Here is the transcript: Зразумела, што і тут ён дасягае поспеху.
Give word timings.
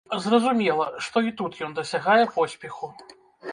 Зразумела, 0.21 0.87
што 1.09 1.23
і 1.29 1.35
тут 1.43 1.61
ён 1.69 1.77
дасягае 1.81 2.19
поспеху. 2.41 2.93